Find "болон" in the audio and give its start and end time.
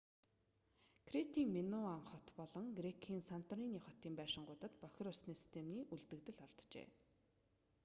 2.39-2.65